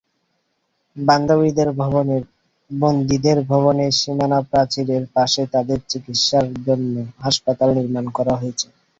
বন্দীদের 2.71 3.37
ভবনের 3.49 3.91
সীমানাপ্রাচীরের 3.99 5.03
পাশে 5.15 5.41
তাঁদের 5.53 5.79
চিকিৎসার 5.87 6.45
জন্য 6.65 6.93
হাসপাতাল 7.19 7.69
নির্মাণ 7.77 8.05
করা 8.17 8.33
হয়েছে। 8.35 8.67